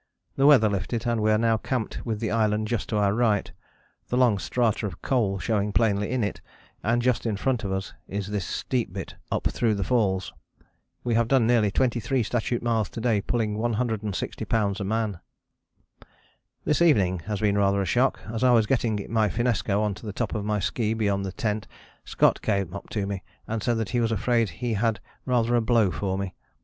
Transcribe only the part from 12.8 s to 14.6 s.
to day, pulling 160